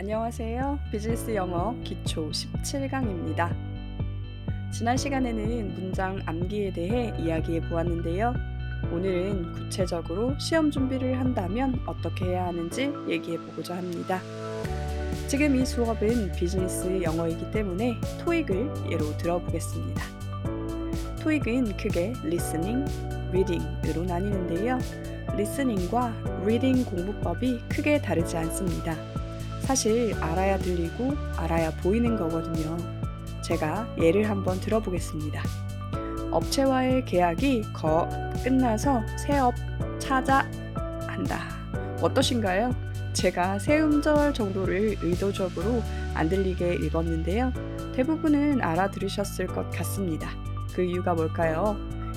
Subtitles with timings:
[0.00, 0.78] 안녕하세요.
[0.90, 3.54] 비즈니스 영어 기초 17강입니다.
[4.72, 8.32] 지난 시간에는 문장 암기에 대해 이야기해 보았는데요.
[8.90, 14.22] 오늘은 구체적으로 시험 준비를 한다면 어떻게 해야 하는지 얘기해 보고자 합니다.
[15.28, 20.02] 지금 이 수업은 비즈니스 영어이기 때문에 토익을 예로 들어보겠습니다.
[21.22, 22.90] 토익은 크게 listening,
[23.28, 24.78] reading으로 나뉘는데요.
[25.34, 29.19] listening과 reading 공부법이 크게 다르지 않습니다.
[29.70, 32.76] 사실 알아야 들리고 알아야 보이는 거거든요.
[33.40, 35.40] 제가 예를 한번 들어보겠습니다.
[36.32, 38.08] 업체와의 계약이 거
[38.42, 39.54] 끝나서 새업
[40.00, 40.50] 찾아
[41.06, 41.42] 한다.
[42.02, 42.74] 어떠신가요?
[43.12, 47.52] 제가 새 음절 정도를 의도적으로 안 들리게 읽었는데요.
[47.94, 50.30] 대부분은 알아들으셨을 것 같습니다.
[50.74, 51.76] 그 이유가 뭘까요?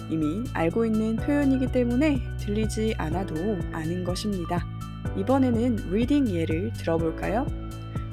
[0.09, 3.35] 이미 알고 있는 표현이기 때문에 들리지 않아도
[3.72, 4.72] 아는 것입니다.
[5.17, 7.45] 이번에는 reading 예를 들어볼까요?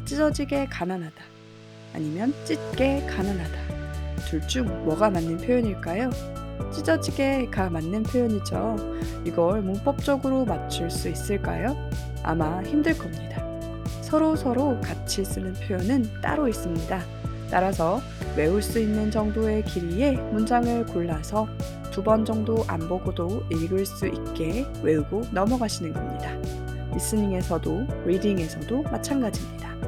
[0.05, 1.23] 찢어지게 가난하다.
[1.95, 3.70] 아니면 찢게 가난하다.
[4.29, 6.11] 둘 중 뭐가 맞는 표현일까요?
[6.73, 8.77] 찢어지게가 맞는 표현이죠.
[9.25, 11.77] 이걸 문법적으로 맞출 수 있을까요?
[12.23, 13.42] 아마 힘들 겁니다.
[14.03, 17.01] 서로 서로 같이 쓰는 표현은 따로 있습니다.
[17.51, 18.01] 따라서
[18.37, 21.48] 외울 수 있는 정도의 길이의 문장을 골라서
[21.91, 26.31] 두 번 정도 안 보고도 읽을 수 있게 외우고 넘어가시는 겁니다.
[26.94, 29.78] 리스닝에서도 리딩에서도 마찬가지입니다.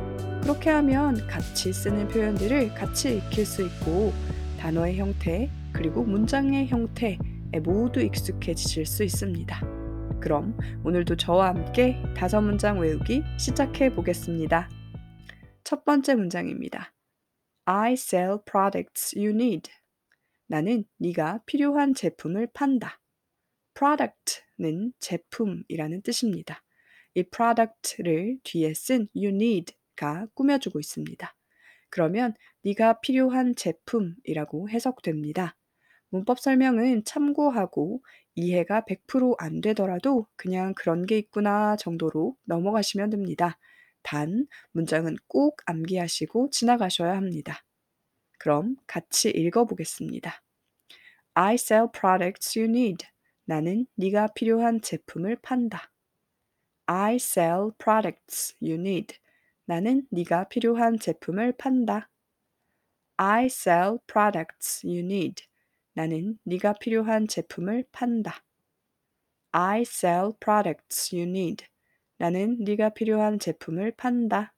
[0.43, 4.13] 그렇게 하면 같이 쓰는 표현들을 같이 익힐 수 있고
[4.59, 7.19] 단어의 형태 그리고 문장의 형태에
[7.63, 9.83] 모두 익숙해지실 수 있습니다.
[10.21, 14.69] 그럼 오늘도 저와 함께 다섯 문장 외우기 시작해 보겠습니다.
[15.65, 16.93] 첫 번째 문장입니다.
[17.65, 19.71] I sell products you need.
[20.47, 23.01] 나는 네가 필요한 제품을 판다.
[23.75, 26.63] product는 제품이라는 뜻입니다.
[27.15, 31.35] 이 product를 뒤에 쓴 you need가 꾸며주고 있습니다.
[31.91, 35.57] 그러면 네가 필요한 제품이라고 해석됩니다.
[36.09, 38.03] 문법 설명은 참고하고
[38.35, 43.59] 이해가 100%안 되더라도 그냥 그런 게 있구나 정도로 넘어가시면 됩니다.
[44.03, 47.63] 단, 문장은 꼭 암기하시고 지나가셔야 합니다.
[48.39, 50.43] 그럼 같이 읽어보겠습니다.
[51.35, 53.07] I sell products you need.
[53.45, 55.92] 나는 네가 필요한 제품을 판다.
[56.87, 59.19] I sell products you need.
[59.65, 62.11] 나는 네가 필요한 제품을 판다.
[63.17, 65.45] I sell products you need.
[65.95, 68.43] 나는 네가 필요한 제품을 판다.
[69.53, 71.67] I sell products you need.
[72.19, 74.55] 나는 네가 필요한 제품을 판다.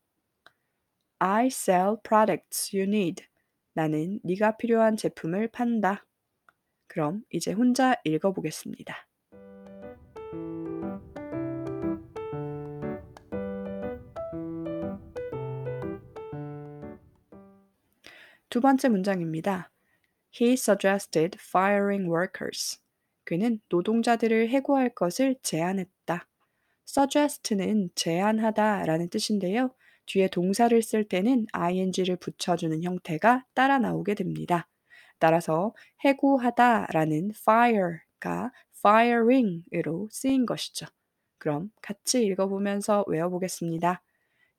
[1.19, 3.25] I sell products you need.
[3.75, 6.07] 나는 네가 필요한 제품을 판다.
[6.87, 9.09] 그럼 이제 혼자 읽어보겠습니다.
[18.55, 19.73] 두 번째 문장입니다.
[20.41, 22.79] He suggested firing workers.
[23.25, 26.29] 그는 노동자들을 해고할 것을 제안했다.
[26.87, 29.75] suggest는 제안하다 라는 뜻인데요.
[30.07, 34.69] 뒤에 동사를 쓸 때는 ing를 붙여주는 형태가 따라 나오게 됩니다.
[35.19, 40.87] 따라서 해고하다 라는 fire가 firing으로 쓰인 것이죠.
[41.39, 44.01] 그럼 같이 읽어보면서 외워보겠습니다.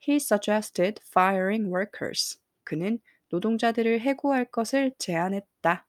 [0.06, 2.38] He suggested firing workers.
[2.66, 3.00] 그는
[3.30, 5.88] 노동자들을 해고할 것을 제안했다.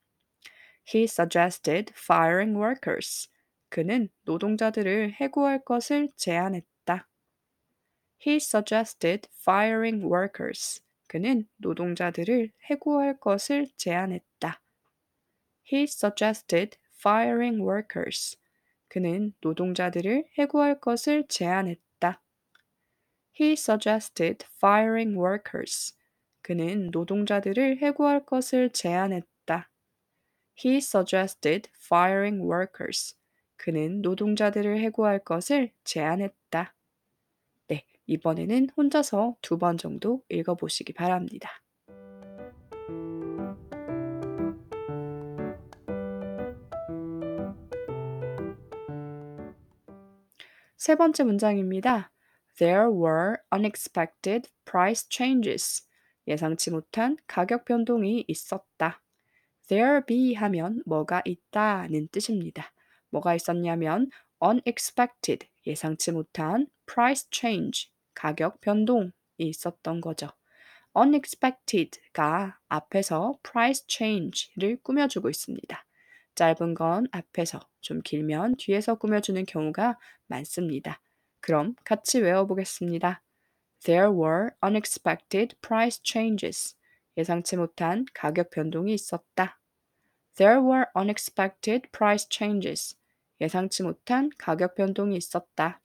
[0.95, 3.29] He suggested firing workers.
[3.69, 7.09] 그는 노동자들을 해고할 것을 제안했다.
[8.27, 10.81] He suggested firing workers.
[11.09, 14.61] 그는 노동자들을 해고할 것을 제안했다.
[15.73, 18.39] He suggested firing workers.
[18.89, 22.23] 그는 노동자들을 해고할 것을 제안했다.
[23.39, 25.96] He suggested firing workers.
[26.47, 29.69] 그는 노동자들을 해고할 것을 제안했다.
[30.65, 33.17] He suggested firing workers.
[33.57, 36.73] 그는 노동자들을 해고할 것을 제안했다.
[37.67, 41.51] 네, 이번에는 혼자서 두 번 정도 읽어보시기 바랍니다.
[50.77, 52.13] 세 번째 문장입니다.
[52.59, 55.83] There were unexpected price changes.
[56.27, 59.03] 예상치 못한 가격 변동이 있었다.
[59.69, 62.73] There be 하면 뭐가 있다는 뜻입니다.
[63.11, 70.29] 뭐가 있었냐면 unexpected 예상치 못한 price change 가격 변동이 있었던 거죠.
[70.97, 75.85] unexpected가 앞에서 price change를 꾸며주고 있습니다.
[76.35, 81.01] 짧은 건 앞에서, 좀 길면 뒤에서 꾸며주는 경우가 많습니다.
[81.41, 83.23] 그럼 같이 외워보겠습니다.
[83.84, 86.76] There were unexpected price changes.
[87.18, 89.60] 예상치 못한 가격 변동이 있었다.
[90.36, 92.96] There were unexpected price changes.
[93.42, 95.82] 예상치 못한 가격 변동이 있었다.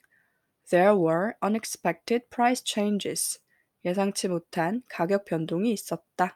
[0.69, 3.41] There were unexpected price changes.
[3.85, 6.35] 예상치 못한 가격 변동이 있었다.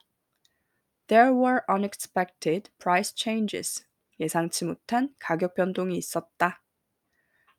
[1.08, 3.84] There were unexpected price changes.
[4.18, 6.62] 예상치 못한 가격 변동이 있었다.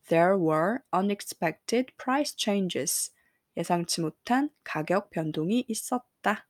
[0.07, 3.11] There were unexpected price changes.
[3.56, 6.46] 예상치 못한 가격 변동이 있었다.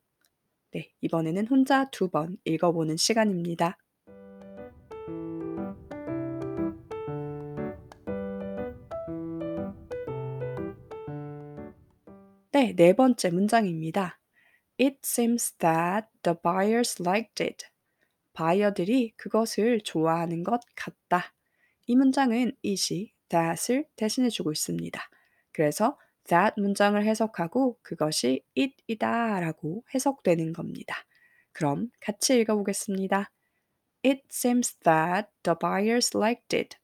[0.73, 3.79] 네, 이번에는 혼자 두 번 읽어보는 시간입니다.
[12.53, 14.19] 네, 네 번째 문장입니다.
[14.81, 17.67] It seems that the buyers liked it.
[18.33, 21.35] 바이어들이 그것을 좋아하는 것 같다.
[21.87, 25.01] 이 문장은 it이 that을 대신해 주고 있습니다.
[25.53, 30.95] 그래서 that 문장을 해석하고 그것이 it이다 라고 해석되는 겁니다.
[31.53, 33.31] 그럼 같이 읽어보겠습니다.
[34.05, 36.77] It seems that the buyers liked it.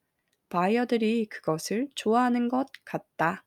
[0.48, 3.44] 바이어들이 그것을 좋아하는 것 같다.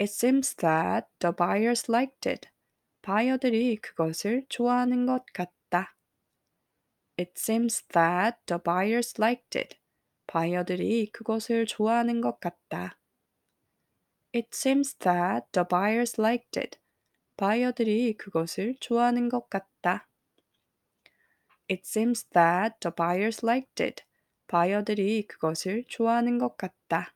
[0.00, 2.48] It seems that the buyers liked it.
[3.02, 5.94] 바이어들이 그것을 좋아하는 것 같다.
[7.18, 9.76] It seems that the buyers liked it.
[10.26, 12.98] 바이어들이 그것을 좋아하는 것 같다.
[14.34, 16.78] It seems that the buyers liked it.
[17.36, 20.08] 바이어들이 그것을 좋아하는 것 같다.
[21.70, 24.02] It seems that the buyers liked it.
[24.48, 27.14] 바이어들이 그것을 좋아하는 것 같다.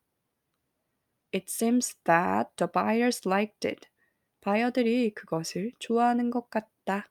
[1.35, 3.88] It seems that the buyers liked it.
[4.41, 7.09] 바이어들이 그것을 좋아하는 것 같다.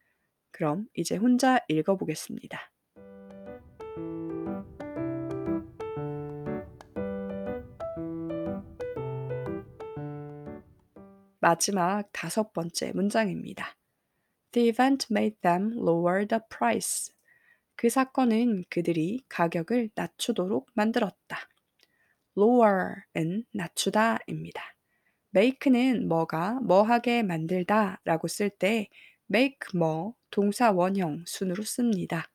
[0.51, 2.71] 그럼 이제 혼자 읽어보겠습니다.
[11.39, 13.77] 마지막 다섯 번째 문장입니다.
[14.51, 17.13] The event made them lower the price.
[17.75, 21.37] 그 사건은 그들이 가격을 낮추도록 만들었다.
[22.37, 24.61] lower은 낮추다입니다.
[25.35, 28.87] make는 뭐가 뭐하게 만들다 라고 쓸 때
[29.31, 32.29] make 뭐 동사 원형 순으로 씁니다.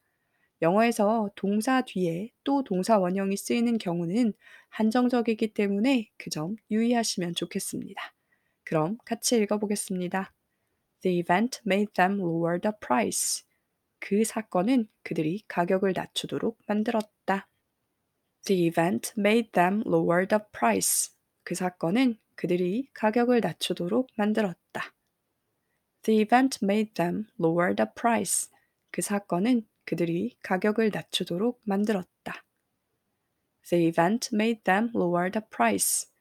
[0.62, 4.32] 영어에서 동사 뒤에 또 동사 원형이 쓰이는 경우는
[4.70, 8.14] 한정적이기 때문에 그 점 유의하시면 좋겠습니다.
[8.64, 10.32] 그럼 같이 읽어보겠습니다.
[11.02, 13.44] The event made them lower the price.
[13.98, 17.48] 그 사건은 그들이 가격을 낮추도록 만들었다.
[18.44, 21.12] The event made them lower the price.
[21.44, 24.94] 그 사건은 그들이 가격을 낮추도록 만들었다.
[26.02, 28.50] The event made them lower the price.
[28.90, 32.44] 그 사건은 그들이 가격을 낮추도록 만들었다.
[33.68, 36.11] The event made them lower the price.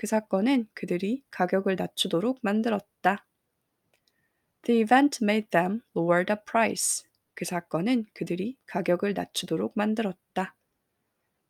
[0.00, 3.26] 그 사건은 그들이 가격을 낮추도록 만들었다.
[4.62, 7.04] The event made them lower the price.
[7.34, 10.56] 그 사건은 그들이 가격을 낮추도록 만들었다.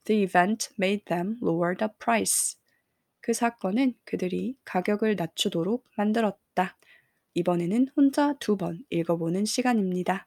[0.03, 2.59] The event made them lower the price.
[3.21, 6.77] 그 사건은 그들이 가격을 낮추도록 만들었다.
[7.35, 10.27] 이번에는 혼자 두 번 읽어보는 시간입니다.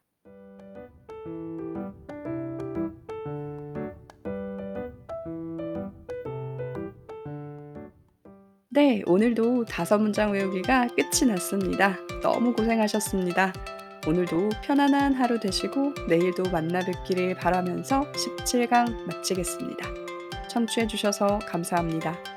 [8.86, 11.96] 네, 오늘도 다섯 문장 외우기가 끝이 났습니다.
[12.20, 13.50] 너무 고생하셨습니다.
[14.06, 19.88] 오늘도 편안한 하루 되시고 내일도 만나 뵙기를 바라면서 17강 마치겠습니다.
[20.50, 22.33] 청취해주셔서 감사합니다.